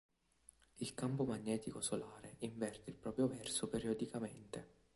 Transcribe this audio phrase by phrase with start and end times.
[0.79, 4.69] Il campo magnetico solare inverte il proprio verso periodicamente.